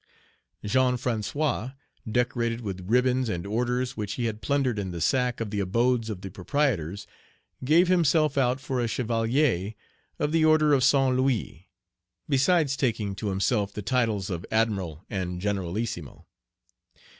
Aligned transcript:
Jean 0.65 0.95
François, 0.95 1.75
decorated 2.11 2.61
with 2.61 2.89
ribbons 2.89 3.29
and 3.29 3.45
orders 3.45 3.95
which 3.95 4.13
he 4.13 4.25
had 4.25 4.41
plundered 4.41 4.79
in 4.79 4.89
the 4.89 4.99
sack 4.99 5.39
of 5.39 5.51
the 5.51 5.59
abodes 5.59 6.09
of 6.09 6.21
the 6.21 6.31
proprietors, 6.31 7.05
gave 7.63 7.87
himself 7.87 8.35
out 8.35 8.59
for 8.59 8.79
a 8.81 8.87
chevalier 8.87 9.75
of 10.17 10.31
the 10.31 10.43
Order 10.43 10.73
of 10.73 10.83
Saint 10.83 11.15
Louis, 11.17 11.69
besides 12.27 12.75
taking 12.75 13.13
to 13.13 13.27
himself 13.29 13.71
the 13.73 13.83
titles 13.83 14.31
of 14.31 14.43
admiral 14.49 15.05
and 15.07 15.39
generalissimo. 15.39 16.25